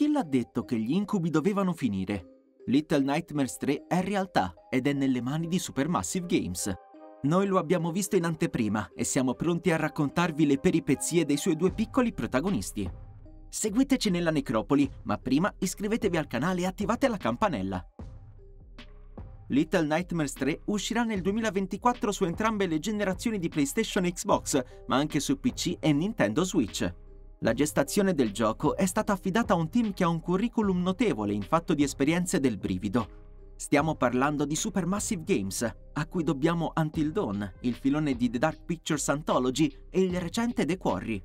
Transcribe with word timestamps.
Chi 0.00 0.10
l'ha 0.10 0.22
detto 0.22 0.64
che 0.64 0.78
gli 0.78 0.92
incubi 0.92 1.28
dovevano 1.28 1.74
finire? 1.74 2.54
Little 2.68 3.00
Nightmares 3.00 3.58
3 3.58 3.84
è 3.86 4.00
realtà 4.00 4.54
ed 4.70 4.86
è 4.86 4.94
nelle 4.94 5.20
mani 5.20 5.46
di 5.46 5.58
Supermassive 5.58 6.24
Games. 6.24 6.72
Noi 7.24 7.46
lo 7.46 7.58
abbiamo 7.58 7.92
visto 7.92 8.16
in 8.16 8.24
anteprima 8.24 8.92
e 8.94 9.04
siamo 9.04 9.34
pronti 9.34 9.70
a 9.70 9.76
raccontarvi 9.76 10.46
le 10.46 10.58
peripezie 10.58 11.26
dei 11.26 11.36
suoi 11.36 11.54
due 11.54 11.74
piccoli 11.74 12.14
protagonisti. 12.14 12.90
Seguiteci 13.50 14.08
nella 14.08 14.30
necropoli, 14.30 14.90
ma 15.02 15.18
prima 15.18 15.52
iscrivetevi 15.58 16.16
al 16.16 16.26
canale 16.26 16.62
e 16.62 16.66
attivate 16.66 17.06
la 17.06 17.18
campanella. 17.18 17.86
Little 19.48 19.86
Nightmares 19.86 20.32
3 20.32 20.62
uscirà 20.68 21.02
nel 21.02 21.20
2024 21.20 22.10
su 22.10 22.24
entrambe 22.24 22.66
le 22.66 22.78
generazioni 22.78 23.38
di 23.38 23.50
PlayStation 23.50 24.06
e 24.06 24.12
Xbox, 24.12 24.64
ma 24.86 24.96
anche 24.96 25.20
su 25.20 25.38
PC 25.38 25.76
e 25.78 25.92
Nintendo 25.92 26.42
Switch. 26.44 26.90
La 27.42 27.54
gestazione 27.54 28.12
del 28.12 28.32
gioco 28.32 28.76
è 28.76 28.84
stata 28.84 29.14
affidata 29.14 29.54
a 29.54 29.56
un 29.56 29.70
team 29.70 29.94
che 29.94 30.04
ha 30.04 30.08
un 30.08 30.20
curriculum 30.20 30.82
notevole 30.82 31.32
in 31.32 31.40
fatto 31.40 31.72
di 31.72 31.82
esperienze 31.82 32.38
del 32.38 32.58
brivido. 32.58 33.52
Stiamo 33.56 33.94
parlando 33.94 34.44
di 34.44 34.54
Supermassive 34.54 35.24
Games, 35.24 35.62
a 35.94 36.06
cui 36.06 36.22
dobbiamo 36.22 36.72
Until 36.76 37.12
Dawn, 37.12 37.50
il 37.60 37.72
filone 37.72 38.14
di 38.14 38.28
The 38.28 38.36
Dark 38.36 38.64
Pictures 38.66 39.08
Anthology 39.08 39.74
e 39.88 40.02
il 40.02 40.20
recente 40.20 40.66
The 40.66 40.76
Quarry. 40.76 41.24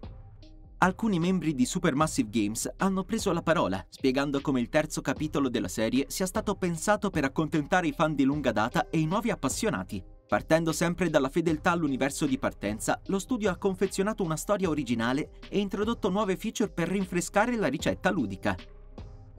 Alcuni 0.78 1.20
membri 1.20 1.54
di 1.54 1.66
Supermassive 1.66 2.30
Games 2.30 2.72
hanno 2.78 3.04
preso 3.04 3.34
la 3.34 3.42
parola, 3.42 3.86
spiegando 3.90 4.40
come 4.40 4.62
il 4.62 4.70
terzo 4.70 5.02
capitolo 5.02 5.50
della 5.50 5.68
serie 5.68 6.06
sia 6.08 6.26
stato 6.26 6.56
pensato 6.56 7.10
per 7.10 7.26
accontentare 7.26 7.88
i 7.88 7.92
fan 7.92 8.16
di 8.16 8.24
lunga 8.24 8.54
data 8.54 8.90
e 8.90 9.00
i 9.00 9.06
nuovi 9.06 9.32
appassionati. 9.32 10.15
Partendo 10.28 10.72
sempre 10.72 11.10
dalla 11.10 11.30
fedeltà 11.30 11.72
all'universo 11.72 12.26
di 12.26 12.40
partenza, 12.40 13.00
lo 13.08 13.20
studio 13.20 13.52
ha 13.52 13.58
confezionato 13.58 14.24
una 14.24 14.36
storia 14.36 14.70
originale 14.70 15.34
e 15.50 15.60
introdotto 15.60 16.10
nuove 16.10 16.36
feature 16.36 16.72
per 16.72 16.88
rinfrescare 16.88 17.56
la 17.56 17.68
ricetta 17.68 18.10
ludica. 18.10 18.56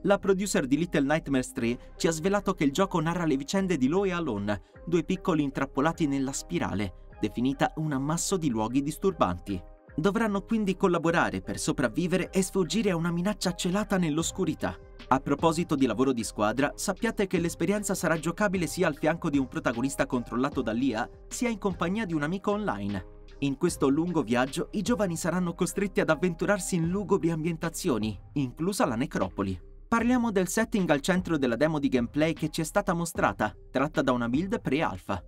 La 0.01 0.17
producer 0.17 0.65
di 0.65 0.77
Little 0.77 1.01
Nightmares 1.01 1.51
3 1.51 1.93
ci 1.97 2.07
ha 2.07 2.11
svelato 2.11 2.53
che 2.53 2.63
il 2.63 2.71
gioco 2.71 3.01
narra 3.01 3.25
le 3.25 3.35
vicende 3.35 3.75
di 3.77 3.87
Lo 3.87 4.05
e 4.05 4.11
Alon, 4.11 4.57
due 4.85 5.03
piccoli 5.03 5.43
intrappolati 5.43 6.07
nella 6.07 6.31
spirale, 6.31 7.07
definita 7.19 7.73
un 7.77 7.91
ammasso 7.91 8.37
di 8.37 8.47
luoghi 8.47 8.81
disturbanti. 8.81 9.61
Dovranno 9.99 10.43
quindi 10.43 10.77
collaborare 10.77 11.41
per 11.41 11.57
sopravvivere 11.57 12.29
e 12.29 12.43
sfuggire 12.43 12.91
a 12.91 12.95
una 12.95 13.11
minaccia 13.11 13.55
celata 13.55 13.97
nell'oscurità. 13.97 14.77
A 15.07 15.19
proposito 15.19 15.73
di 15.73 15.87
lavoro 15.87 16.13
di 16.13 16.23
squadra, 16.23 16.71
sappiate 16.75 17.25
che 17.25 17.39
l'esperienza 17.39 17.95
sarà 17.95 18.19
giocabile 18.19 18.67
sia 18.67 18.85
al 18.85 18.95
fianco 18.95 19.31
di 19.31 19.39
un 19.39 19.47
protagonista 19.47 20.05
controllato 20.05 20.61
dall'IA, 20.61 21.09
sia 21.27 21.49
in 21.49 21.57
compagnia 21.57 22.05
di 22.05 22.13
un 22.13 22.21
amico 22.21 22.51
online. 22.51 23.05
In 23.39 23.57
questo 23.57 23.87
lungo 23.87 24.21
viaggio 24.21 24.67
i 24.73 24.83
giovani 24.83 25.17
saranno 25.17 25.55
costretti 25.55 25.99
ad 25.99 26.11
avventurarsi 26.11 26.75
in 26.75 26.89
lugubri 26.89 27.31
ambientazioni, 27.31 28.15
inclusa 28.33 28.85
la 28.85 28.95
necropoli. 28.95 29.59
Parliamo 29.87 30.29
del 30.29 30.47
setting 30.47 30.87
al 30.91 31.01
centro 31.01 31.39
della 31.39 31.55
demo 31.55 31.79
di 31.79 31.87
gameplay 31.87 32.33
che 32.33 32.49
ci 32.49 32.61
è 32.61 32.63
stata 32.63 32.93
mostrata, 32.93 33.51
tratta 33.71 34.03
da 34.03 34.11
una 34.11 34.29
build 34.29 34.61
pre-alpha. 34.61 35.23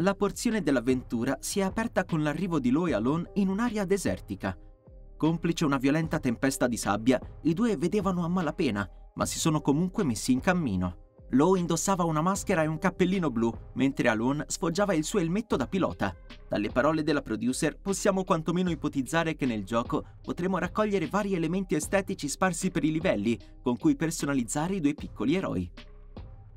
La 0.00 0.14
porzione 0.14 0.62
dell'avventura 0.62 1.38
si 1.40 1.60
è 1.60 1.62
aperta 1.62 2.04
con 2.04 2.22
l'arrivo 2.22 2.60
di 2.60 2.70
Lo 2.70 2.86
e 2.86 2.94
Alon 2.94 3.28
in 3.34 3.48
un'area 3.48 3.84
desertica, 3.84 4.56
Complice 5.18 5.64
una 5.64 5.78
violenta 5.78 6.20
tempesta 6.20 6.68
di 6.68 6.76
sabbia, 6.76 7.20
i 7.42 7.52
due 7.52 7.76
vedevano 7.76 8.24
a 8.24 8.28
malapena, 8.28 8.88
ma 9.14 9.26
si 9.26 9.40
sono 9.40 9.60
comunque 9.60 10.04
messi 10.04 10.30
in 10.30 10.38
cammino. 10.38 11.06
Lo 11.30 11.56
indossava 11.56 12.04
una 12.04 12.20
maschera 12.20 12.62
e 12.62 12.68
un 12.68 12.78
cappellino 12.78 13.28
blu, 13.28 13.52
mentre 13.74 14.08
Alon 14.08 14.44
sfoggiava 14.46 14.94
il 14.94 15.02
suo 15.02 15.18
elmetto 15.18 15.56
da 15.56 15.66
pilota. 15.66 16.14
Dalle 16.48 16.70
parole 16.70 17.02
della 17.02 17.20
producer 17.20 17.76
possiamo 17.80 18.22
quantomeno 18.22 18.70
ipotizzare 18.70 19.34
che 19.34 19.44
nel 19.44 19.64
gioco 19.64 20.04
potremo 20.22 20.58
raccogliere 20.58 21.08
vari 21.08 21.34
elementi 21.34 21.74
estetici 21.74 22.28
sparsi 22.28 22.70
per 22.70 22.84
i 22.84 22.92
livelli, 22.92 23.36
con 23.60 23.76
cui 23.76 23.96
personalizzare 23.96 24.76
i 24.76 24.80
due 24.80 24.94
piccoli 24.94 25.34
eroi. 25.34 25.68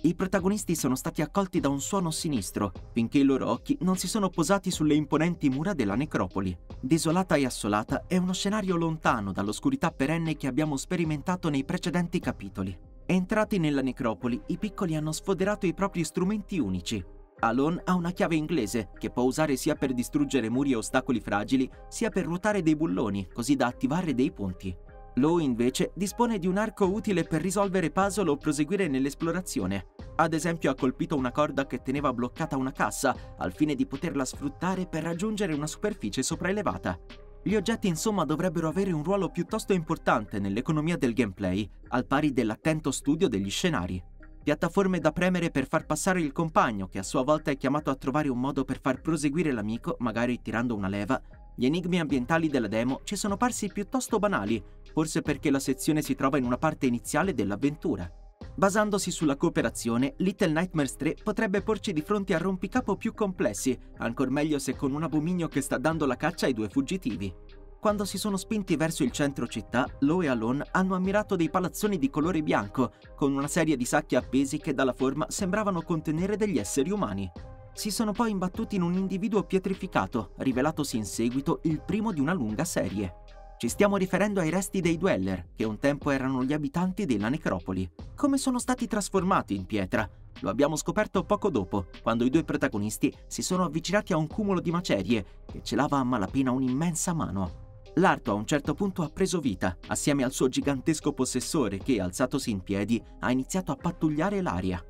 I 0.04 0.16
protagonisti 0.16 0.74
sono 0.74 0.96
stati 0.96 1.22
accolti 1.22 1.60
da 1.60 1.70
un 1.70 1.80
suono 1.80 2.10
sinistro, 2.10 2.72
finché 2.92 3.20
i 3.20 3.24
loro 3.24 3.52
occhi 3.52 3.78
non 3.82 3.98
si 3.98 4.08
sono 4.08 4.30
posati 4.30 4.72
sulle 4.72 4.96
imponenti 4.96 5.48
mura 5.48 5.74
della 5.74 5.94
necropoli. 5.94 6.58
Desolata 6.80 7.36
e 7.36 7.46
assolata 7.46 8.06
è 8.08 8.18
uno 8.18 8.34
scenario 8.34 8.78
lontano 8.78 9.32
dall'oscurità 9.32 9.92
perenne 9.92 10.38
che 10.38 10.48
abbiamo 10.48 10.76
sperimentato 10.76 11.50
nei 11.50 11.64
precedenti 11.64 12.20
capitoli. 12.20 12.76
Entrati 13.06 13.60
nella 13.60 13.84
necropoli, 13.84 14.42
i 14.48 14.58
piccoli 14.58 14.96
hanno 14.96 15.12
sfoderato 15.12 15.68
i 15.68 15.76
propri 15.76 16.04
strumenti 16.04 16.58
unici. 16.58 17.06
Alon 17.42 17.80
ha 17.86 17.94
una 17.94 18.10
chiave 18.10 18.36
inglese 18.36 18.90
che 18.98 19.12
può 19.12 19.22
usare 19.22 19.56
sia 19.56 19.76
per 19.76 19.94
distruggere 19.94 20.50
muri 20.50 20.72
e 20.72 20.78
ostacoli 20.78 21.20
fragili, 21.20 21.70
sia 21.90 22.10
per 22.10 22.26
ruotare 22.26 22.64
dei 22.64 22.76
bulloni, 22.76 23.28
così 23.32 23.56
da 23.56 23.68
attivare 23.68 24.16
dei 24.16 24.32
punti. 24.32 24.76
Lo 25.16 25.40
invece 25.40 25.92
dispone 25.94 26.40
di 26.40 26.48
un 26.48 26.58
arco 26.58 26.86
utile 26.86 27.24
per 27.24 27.42
risolvere 27.42 27.92
puzzle 27.92 28.30
o 28.30 28.38
proseguire 28.38 28.88
nell'esplorazione. 28.88 29.88
Ad 30.16 30.34
esempio 30.34 30.72
ha 30.72 30.76
colpito 30.76 31.18
una 31.18 31.32
corda 31.32 31.68
che 31.68 31.82
teneva 31.82 32.14
bloccata 32.14 32.56
una 32.56 32.72
cassa 32.72 33.14
al 33.38 33.54
fine 33.54 33.76
di 33.76 33.86
poterla 33.86 34.24
sfruttare 34.24 34.88
per 34.88 35.04
raggiungere 35.04 35.54
una 35.54 35.68
superficie 35.68 36.24
sopraelevata. 36.24 36.98
Gli 37.44 37.56
oggetti 37.56 37.88
insomma 37.88 38.24
dovrebbero 38.24 38.70
avere 38.70 38.94
un 38.94 39.04
ruolo 39.04 39.30
piuttosto 39.30 39.74
importante 39.74 40.40
nell'economia 40.40 40.96
del 40.96 41.14
gameplay, 41.14 41.70
al 41.90 42.06
pari 42.06 42.32
dell'attento 42.32 42.92
studio 42.92 43.28
degli 43.28 43.50
scenari. 43.50 44.02
Piattaforme 44.44 45.00
da 45.00 45.12
premere 45.12 45.52
per 45.52 45.68
far 45.68 45.86
passare 45.86 46.22
il 46.22 46.32
compagno, 46.32 46.88
che 46.88 47.00
a 47.00 47.04
sua 47.04 47.24
volta 47.24 47.52
è 47.52 47.58
chiamato 47.58 47.90
a 47.90 47.96
trovare 47.96 48.30
un 48.30 48.40
modo 48.40 48.64
per 48.64 48.80
far 48.80 49.02
proseguire 49.02 49.52
l'amico, 49.52 49.98
magari 50.00 50.42
tirando 50.42 50.76
una 50.76 50.88
leva, 50.88 51.22
gli 51.62 51.66
enigmi 51.66 52.00
ambientali 52.00 52.48
della 52.48 52.68
demo 52.68 53.02
ci 53.04 53.16
sono 53.16 53.38
parsi 53.38 53.70
piuttosto 53.70 54.18
banali, 54.18 54.60
forse 54.94 55.22
perché 55.22 55.52
la 55.52 55.60
sezione 55.60 56.02
si 56.02 56.16
trova 56.16 56.40
in 56.40 56.44
una 56.44 56.58
parte 56.58 56.88
iniziale 56.88 57.36
dell'avventura. 57.36 58.12
Basandosi 58.56 59.12
sulla 59.12 59.36
cooperazione, 59.36 60.16
Little 60.18 60.54
Nightmares 60.54 60.96
3 60.96 61.18
potrebbe 61.22 61.62
porci 61.62 61.94
di 61.94 62.02
fronte 62.02 62.34
a 62.34 62.40
rompicapo 62.40 62.96
più 62.96 63.14
complessi, 63.14 63.78
ancor 64.00 64.32
meglio 64.32 64.58
se 64.58 64.76
con 64.76 64.92
un 64.92 65.04
abominio 65.04 65.48
che 65.50 65.62
sta 65.62 65.78
dando 65.78 66.08
la 66.08 66.16
caccia 66.16 66.48
ai 66.48 66.54
due 66.54 66.68
fuggitivi. 66.68 67.32
Quando 67.80 68.06
si 68.06 68.18
sono 68.18 68.38
spinti 68.38 68.76
verso 68.76 69.04
il 69.04 69.12
centro 69.12 69.46
città, 69.46 69.88
Lo 70.00 70.24
e 70.24 70.30
Alon 70.30 70.64
hanno 70.72 70.96
ammirato 70.96 71.36
dei 71.36 71.52
palazzoni 71.52 72.00
di 72.00 72.10
colore 72.10 72.42
bianco, 72.42 72.94
con 73.16 73.36
una 73.36 73.48
serie 73.48 73.78
di 73.78 73.86
sacchi 73.86 74.16
appesi 74.16 74.58
che 74.58 74.74
dalla 74.74 74.94
forma 74.94 75.28
sembravano 75.30 75.84
contenere 75.84 76.38
degli 76.38 76.58
esseri 76.58 76.90
umani. 76.90 77.32
Si 77.74 77.90
sono 77.90 78.12
poi 78.12 78.32
imbattuti 78.32 78.76
in 78.76 78.82
un 78.82 78.94
individuo 78.94 79.44
pietrificato, 79.44 80.34
rivelatosi 80.38 80.98
in 80.98 81.06
seguito 81.06 81.62
il 81.64 81.82
primo 81.82 82.12
di 82.12 82.20
una 82.20 82.34
lunga 82.34 82.66
serie. 82.66 83.16
Ci 83.58 83.70
stiamo 83.70 83.96
riferendo 83.96 84.40
ai 84.40 84.50
resti 84.50 84.82
dei 84.82 84.98
Dweller, 84.98 85.50
che 85.56 85.64
un 85.64 85.80
tempo 85.80 86.10
erano 86.10 86.44
gli 86.44 86.52
abitanti 86.52 87.06
della 87.06 87.30
necropoli. 87.30 87.90
Come 88.16 88.38
sono 88.38 88.60
stati 88.60 88.88
trasformati 88.88 89.56
in 89.56 89.66
pietra? 89.66 90.10
Lo 90.40 90.50
abbiamo 90.50 90.76
scoperto 90.76 91.24
poco 91.24 91.50
dopo, 91.50 91.86
quando 92.02 92.26
i 92.26 92.30
due 92.30 92.44
protagonisti 92.44 93.14
si 93.28 93.42
sono 93.42 93.64
avvicinati 93.64 94.14
a 94.14 94.18
un 94.18 94.28
cumulo 94.28 94.60
di 94.60 94.72
macerie 94.72 95.26
che 95.46 95.62
celava 95.64 95.98
a 95.98 96.04
malapena 96.04 96.52
un'immensa 96.52 97.14
mano. 97.14 97.70
L'arto 97.96 98.32
a 98.32 98.36
un 98.36 98.46
certo 98.46 98.74
punto 98.74 99.04
ha 99.04 99.10
preso 99.10 99.40
vita, 99.40 99.78
assieme 99.88 100.24
al 100.24 100.32
suo 100.32 100.48
gigantesco 100.48 101.14
possessore 101.14 101.78
che, 101.78 102.02
alzatosi 102.02 102.50
in 102.50 102.62
piedi, 102.62 103.02
ha 103.20 103.32
iniziato 103.32 103.72
a 103.72 103.76
pattugliare 103.76 104.42
l'aria. 104.42 104.84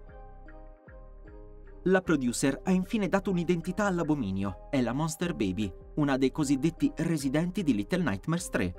La 1.85 2.01
producer 2.01 2.61
ha 2.65 2.69
infine 2.69 3.07
dato 3.07 3.31
un'identità 3.31 3.87
all'abominio, 3.87 4.67
è 4.69 4.79
la 4.81 4.93
Monster 4.93 5.33
Baby, 5.33 5.73
una 5.95 6.15
dei 6.15 6.31
cosiddetti 6.31 6.91
residenti 6.97 7.63
di 7.63 7.73
Little 7.73 8.03
Nightmares 8.03 8.49
3. 8.49 8.73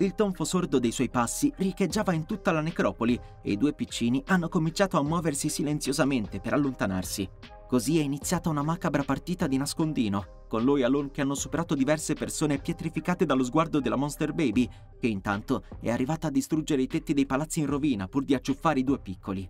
Il 0.00 0.14
tonfo 0.14 0.44
sordo 0.44 0.78
dei 0.78 0.92
suoi 0.92 1.08
passi 1.08 1.50
riecheggiava 1.56 2.12
in 2.12 2.26
tutta 2.26 2.52
la 2.52 2.60
necropoli 2.60 3.18
e 3.42 3.52
i 3.52 3.56
due 3.56 3.72
piccini 3.72 4.22
hanno 4.26 4.50
cominciato 4.50 4.98
a 4.98 5.02
muoversi 5.02 5.48
silenziosamente 5.48 6.40
per 6.40 6.52
allontanarsi. 6.52 7.26
Così 7.66 7.98
è 7.98 8.02
iniziata 8.02 8.50
una 8.50 8.62
macabra 8.62 9.02
partita 9.02 9.46
di 9.46 9.56
nascondino, 9.56 10.44
con 10.46 10.62
lui 10.62 10.82
e 10.82 10.84
Alon 10.84 11.10
che 11.10 11.22
hanno 11.22 11.34
superato 11.34 11.74
diverse 11.74 12.12
persone 12.12 12.58
pietrificate 12.58 13.24
dallo 13.24 13.44
sguardo 13.44 13.80
della 13.80 13.96
Monster 13.96 14.34
Baby, 14.34 14.68
che 14.98 15.06
intanto 15.06 15.62
è 15.80 15.88
arrivata 15.88 16.26
a 16.26 16.30
distruggere 16.30 16.82
i 16.82 16.86
tetti 16.86 17.14
dei 17.14 17.24
palazzi 17.24 17.60
in 17.60 17.66
rovina 17.66 18.08
pur 18.08 18.24
di 18.24 18.34
acciuffare 18.34 18.80
i 18.80 18.84
due 18.84 18.98
piccoli 18.98 19.48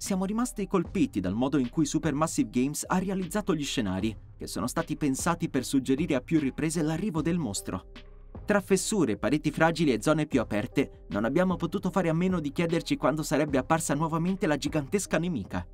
siamo 0.00 0.24
rimasti 0.24 0.66
colpiti 0.66 1.20
dal 1.20 1.34
modo 1.34 1.58
in 1.58 1.68
cui 1.68 1.84
Supermassive 1.84 2.48
Games 2.48 2.84
ha 2.86 2.98
realizzato 2.98 3.54
gli 3.54 3.62
scenari, 3.62 4.16
che 4.34 4.46
sono 4.46 4.66
stati 4.66 4.96
pensati 4.96 5.50
per 5.50 5.62
suggerire 5.62 6.14
a 6.14 6.22
più 6.22 6.40
riprese 6.40 6.80
l'arrivo 6.80 7.20
del 7.20 7.36
mostro. 7.36 7.90
Tra 8.46 8.62
fessure, 8.62 9.18
pareti 9.18 9.50
fragili 9.50 9.92
e 9.92 10.00
zone 10.00 10.24
più 10.26 10.40
aperte, 10.40 11.04
non 11.08 11.26
abbiamo 11.26 11.56
potuto 11.56 11.90
fare 11.90 12.08
a 12.08 12.14
meno 12.14 12.40
di 12.40 12.50
chiederci 12.50 12.96
quando 12.96 13.22
sarebbe 13.22 13.58
apparsa 13.58 13.94
nuovamente 13.94 14.46
la 14.46 14.56
gigantesca 14.56 15.18
nemica. 15.18 15.66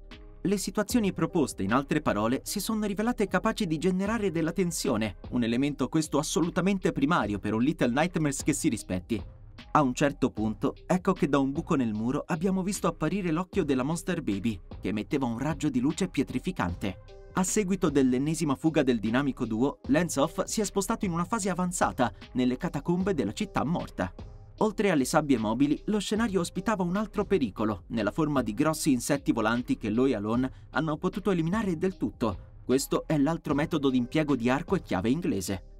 Le 0.43 0.57
situazioni 0.57 1.13
proposte, 1.13 1.63
in 1.63 1.73
altre 1.73 2.03
parole, 2.03 2.41
si 2.43 2.59
sono 2.59 2.85
rivelate 2.85 3.29
capaci 3.29 3.65
di 3.65 3.79
generare 3.79 4.33
della 4.33 4.53
tensione, 4.53 5.19
un 5.31 5.45
elemento 5.45 5.89
questo 5.89 6.19
assolutamente 6.19 6.91
primario 6.91 7.39
per 7.39 7.55
un 7.55 7.63
Little 7.63 7.91
Nightmares 7.91 8.43
che 8.43 8.53
si 8.53 8.69
rispetti. 8.69 9.36
A 9.73 9.83
un 9.83 9.95
certo 9.95 10.31
punto, 10.31 10.75
ecco 10.87 11.13
che 11.13 11.29
da 11.29 11.39
un 11.39 11.53
buco 11.53 11.75
nel 11.75 11.93
muro 11.93 12.25
abbiamo 12.27 12.63
visto 12.63 12.87
apparire 12.87 13.31
l'occhio 13.31 13.65
della 13.65 13.83
Monster 13.83 14.23
Baby, 14.23 14.59
che 14.81 14.89
emetteva 14.89 15.27
un 15.27 15.39
raggio 15.39 15.69
di 15.69 15.81
luce 15.81 16.09
pietrificante. 16.09 16.99
A 17.35 17.43
seguito 17.43 17.91
dell'ennesima 17.91 18.55
fuga 18.55 18.83
del 18.83 18.99
dinamico 18.99 19.45
duo, 19.45 19.81
Lenzoff 19.89 20.45
si 20.45 20.63
è 20.63 20.65
spostato 20.65 21.05
in 21.05 21.13
una 21.13 21.25
fase 21.25 21.51
avanzata, 21.51 22.11
nelle 22.33 22.57
catacombe 22.57 23.13
della 23.13 23.33
città 23.33 23.63
morta. 23.65 24.13
Oltre 24.61 24.91
alle 24.91 25.05
sabbie 25.05 25.37
mobili, 25.37 25.79
lo 25.87 25.99
scenario 25.99 26.41
ospitava 26.41 26.83
un 26.83 26.97
altro 26.97 27.27
pericolo, 27.27 27.83
nella 27.89 28.11
forma 28.11 28.41
di 28.41 28.55
grossi 28.55 28.91
insetti 28.91 29.33
volanti 29.33 29.77
che 29.77 29.91
Lo 29.91 30.07
e 30.07 30.15
hanno 30.15 30.97
potuto 30.97 31.31
eliminare 31.31 31.77
del 31.77 31.99
tutto. 31.99 32.55
Questo 32.65 33.07
è 33.07 33.19
l'altro 33.19 33.55
metodo 33.55 33.91
di 33.91 33.99
impiego 33.99 34.35
di 34.35 34.49
arco 34.49 34.75
e 34.75 34.81
chiave 34.81 35.11
inglese. 35.11 35.76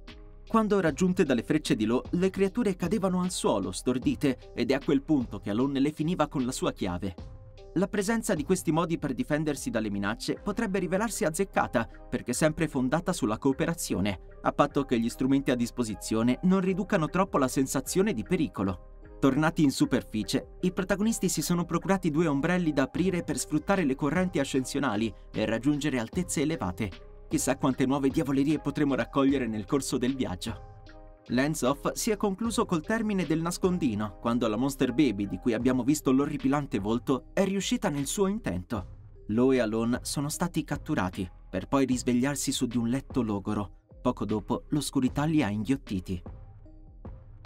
Quando 0.47 0.79
raggiunte 0.79 1.25
dalle 1.25 1.43
frecce 1.43 1.75
di 1.75 1.83
Lo, 1.83 2.03
le 2.11 2.29
creature 2.29 2.77
cadevano 2.77 3.21
al 3.21 3.31
suolo, 3.31 3.73
stordite, 3.73 4.53
ed 4.55 4.71
è 4.71 4.75
a 4.75 4.79
quel 4.79 5.03
punto 5.03 5.39
che 5.39 5.49
Alon 5.49 5.73
le 5.73 5.91
finiva 5.91 6.29
con 6.29 6.45
la 6.45 6.53
sua 6.53 6.71
chiave. 6.71 7.15
La 7.73 7.87
presenza 7.87 8.33
di 8.33 8.45
questi 8.45 8.71
modi 8.71 8.97
per 8.97 9.13
difendersi 9.13 9.69
dalle 9.69 9.89
minacce 9.89 10.39
potrebbe 10.41 10.79
rivelarsi 10.79 11.25
azzeccata, 11.25 11.85
perché 12.09 12.31
sempre 12.31 12.69
fondata 12.69 13.11
sulla 13.11 13.37
cooperazione, 13.37 14.19
a 14.41 14.53
patto 14.53 14.85
che 14.85 14.97
gli 14.97 15.09
strumenti 15.09 15.51
a 15.51 15.55
disposizione 15.55 16.39
non 16.43 16.61
riducano 16.61 17.09
troppo 17.09 17.37
la 17.37 17.49
sensazione 17.49 18.13
di 18.13 18.23
pericolo. 18.23 18.93
Tornati 19.19 19.63
in 19.63 19.71
superficie, 19.71 20.55
i 20.61 20.71
protagonisti 20.71 21.27
si 21.27 21.41
sono 21.41 21.65
procurati 21.65 22.09
due 22.09 22.27
ombrelli 22.27 22.71
da 22.71 22.83
aprire 22.83 23.21
per 23.21 23.37
sfruttare 23.37 23.83
le 23.83 23.95
correnti 23.95 24.39
ascensionali 24.39 25.13
e 25.33 25.45
raggiungere 25.45 25.99
altezze 25.99 26.41
elevate. 26.41 27.06
Chissà 27.27 27.57
quante 27.57 27.85
nuove 27.85 28.09
diavolerie 28.09 28.59
potremo 28.59 28.95
raccogliere 28.95 29.47
nel 29.47 29.65
corso 29.65 29.97
del 29.97 30.15
viaggio. 30.15 30.75
Lens 31.27 31.69
si 31.91 32.11
è 32.11 32.15
concluso 32.15 32.65
col 32.65 32.85
termine 32.85 33.25
del 33.25 33.41
nascondino, 33.41 34.17
quando 34.21 34.47
la 34.47 34.55
Monster 34.55 34.93
Baby, 34.93 35.27
di 35.27 35.37
cui 35.37 35.53
abbiamo 35.53 35.83
visto 35.83 36.11
l'orripilante 36.11 36.79
volto, 36.79 37.25
è 37.33 37.43
riuscita 37.43 37.89
nel 37.89 38.05
suo 38.05 38.27
intento. 38.27 38.95
Lo 39.27 39.51
e 39.51 39.59
Alon 39.59 39.99
sono 40.03 40.29
stati 40.29 40.63
catturati, 40.63 41.29
per 41.49 41.67
poi 41.67 41.85
risvegliarsi 41.85 42.53
su 42.53 42.65
di 42.65 42.77
un 42.77 42.87
letto 42.87 43.21
logoro. 43.21 43.79
Poco 44.01 44.23
dopo 44.23 44.63
l'oscurità 44.69 45.25
li 45.25 45.43
ha 45.43 45.49
inghiottiti. 45.49 46.21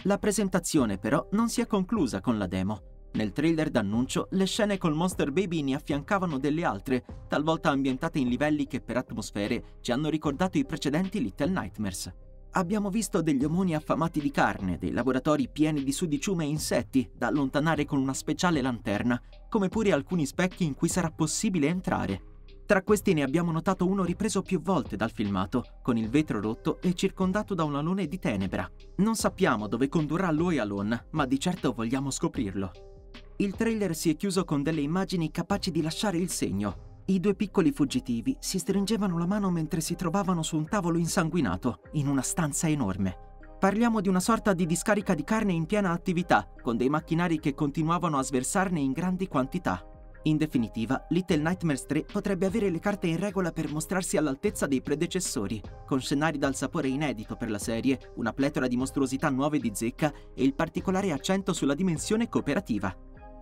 La 0.04 0.20
presentazione 0.20 1.00
però 1.00 1.28
non 1.32 1.50
si 1.50 1.62
è 1.62 1.66
conclusa 1.66 2.22
con 2.22 2.38
la 2.38 2.46
demo. 2.46 2.91
Nel 3.14 3.34
trailer 3.34 3.70
d'annuncio 3.70 4.28
le 4.32 4.46
scene 4.46 4.78
col 4.78 4.96
Monster 4.96 5.32
Baby 5.32 5.62
ne 5.64 5.76
affiancavano 5.76 6.38
delle 6.38 6.64
altre, 6.64 7.04
talvolta 7.28 7.70
ambientate 7.70 8.20
in 8.20 8.30
livelli 8.30 8.68
che 8.68 8.80
per 8.80 8.96
atmosfere 8.98 9.78
ci 9.82 9.92
hanno 9.92 10.10
ricordato 10.10 10.58
i 10.58 10.66
precedenti 10.66 11.22
Little 11.22 11.50
Nightmares. 11.50 12.14
Abbiamo 12.52 12.90
visto 12.90 13.22
degli 13.22 13.44
omoni 13.44 13.76
affamati 13.76 14.20
di 14.20 14.32
carne, 14.32 14.78
dei 14.78 14.92
laboratori 14.92 15.50
pieni 15.50 15.84
di 15.84 15.92
sudiciume 15.92 16.46
e 16.46 16.50
insetti 16.50 17.10
da 17.14 17.28
allontanare 17.28 17.86
con 17.86 18.00
una 18.00 18.14
speciale 18.14 18.62
lanterna, 18.62 19.22
come 19.50 19.70
pure 19.70 19.92
alcuni 19.92 20.26
specchi 20.26 20.64
in 20.64 20.76
cui 20.76 20.88
sarà 20.90 21.12
possibile 21.12 21.68
entrare. 21.68 22.24
Tra 22.66 22.84
questi 22.84 23.14
ne 23.14 23.24
abbiamo 23.24 23.52
notato 23.52 23.86
uno 23.86 24.04
ripreso 24.04 24.42
più 24.42 24.62
volte 24.62 24.96
dal 24.96 25.12
filmato, 25.12 25.80
con 25.82 25.98
il 25.98 26.10
vetro 26.10 26.40
rotto 26.40 26.80
e 26.82 26.94
circondato 26.94 27.54
da 27.54 27.66
un 27.66 27.76
alone 27.76 28.08
di 28.08 28.20
tenebra. 28.20 28.70
Non 28.98 29.16
sappiamo 29.16 29.68
dove 29.68 29.90
condurrà 29.90 30.32
lui 30.32 30.58
Alon, 30.58 31.08
ma 31.12 31.26
di 31.26 31.40
certo 31.40 31.74
vogliamo 31.74 32.10
scoprirlo. 32.10 32.91
Il 33.38 33.56
trailer 33.56 33.96
si 33.96 34.10
è 34.10 34.16
chiuso 34.16 34.44
con 34.44 34.64
delle 34.64 34.82
immagini 34.82 35.32
capaci 35.32 35.72
di 35.72 35.82
lasciare 35.82 36.18
il 36.18 36.30
segno, 36.30 36.90
i 37.12 37.20
due 37.20 37.36
piccoli 37.36 37.72
fuggitivi 37.72 38.38
si 38.40 38.58
stringevano 38.58 39.18
la 39.18 39.26
mano 39.26 39.50
mentre 39.50 39.82
si 39.82 39.96
trovavano 39.96 40.44
su 40.44 40.56
un 40.56 40.68
tavolo 40.68 40.98
insanguinato, 40.98 41.80
in 41.94 42.08
una 42.08 42.22
stanza 42.22 42.70
enorme. 42.70 43.18
Parliamo 43.60 44.02
di 44.02 44.08
una 44.08 44.20
sorta 44.20 44.54
di 44.54 44.66
discarica 44.66 45.14
di 45.14 45.24
carne 45.24 45.52
in 45.52 45.66
piena 45.66 45.92
attività, 45.92 46.50
con 46.62 46.78
dei 46.78 46.90
macchinari 46.90 47.40
che 47.40 47.54
continuavano 47.54 48.18
a 48.18 48.24
sversarne 48.24 48.80
in 48.80 48.92
grandi 48.92 49.28
quantità. 49.28 49.86
In 50.24 50.38
definitiva, 50.38 51.06
Little 51.10 51.38
Nightmares 51.38 51.86
3 51.86 52.06
potrebbe 52.06 52.46
avere 52.46 52.70
le 52.70 52.80
carte 52.80 53.08
in 53.08 53.18
regola 53.18 53.52
per 53.52 53.70
mostrarsi 53.70 54.18
all'altezza 54.18 54.68
dei 54.68 54.82
predecessori, 54.82 55.62
con 55.86 56.00
scenari 56.00 56.38
dal 56.38 56.56
sapore 56.56 56.88
inedito 56.88 57.36
per 57.36 57.50
la 57.50 57.60
serie, 57.60 58.00
una 58.16 58.32
pletora 58.32 58.68
di 58.68 58.78
mostruosità 58.78 59.30
nuove 59.30 59.60
di 59.60 59.72
zecca 59.74 60.14
e 60.34 60.44
il 60.44 60.54
particolare 60.54 61.12
accento 61.12 61.52
sulla 61.52 61.74
dimensione 61.74 62.30
cooperativa. 62.30 62.96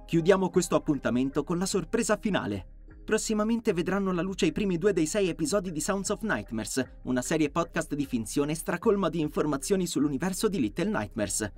Chiudiamo 0.09 0.49
questo 0.49 0.75
appuntamento 0.75 1.43
con 1.43 1.59
la 1.59 1.67
sorpresa 1.67 2.17
finale. 2.17 2.65
Prossimamente 3.05 3.73
vedranno 3.73 4.11
la 4.11 4.23
luce 4.23 4.47
i 4.47 4.51
primi 4.51 4.79
due 4.79 4.91
dei 4.91 5.05
sei 5.05 5.29
episodi 5.29 5.71
di 5.71 5.79
Sounds 5.79 6.09
of 6.09 6.23
Nightmares, 6.23 6.83
una 7.03 7.21
serie 7.21 7.51
podcast 7.51 7.93
di 7.93 8.07
finzione 8.07 8.55
stracolma 8.55 9.07
di 9.09 9.19
informazioni 9.19 9.85
sull'universo 9.85 10.47
di 10.47 10.59
Little 10.59 10.89
Nightmares. 10.89 11.51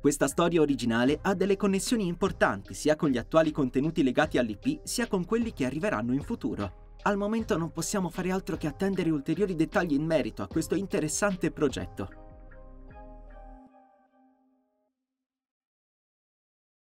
Questa 0.00 0.26
storia 0.26 0.60
originale 0.60 1.20
ha 1.22 1.32
delle 1.34 1.56
connessioni 1.56 2.08
importanti 2.08 2.74
sia 2.74 2.96
con 2.96 3.08
gli 3.08 3.18
attuali 3.18 3.52
contenuti 3.52 4.02
legati 4.02 4.36
all'IP 4.36 4.80
sia 4.82 5.06
con 5.06 5.24
quelli 5.24 5.52
che 5.52 5.64
arriveranno 5.64 6.12
in 6.12 6.22
futuro. 6.22 6.96
Al 7.02 7.16
momento 7.16 7.56
non 7.56 7.70
possiamo 7.70 8.10
fare 8.10 8.32
altro 8.32 8.56
che 8.56 8.66
attendere 8.66 9.10
ulteriori 9.10 9.54
dettagli 9.54 9.92
in 9.92 10.04
merito 10.04 10.42
a 10.42 10.48
questo 10.48 10.74
interessante 10.74 11.52
progetto. 11.52 12.21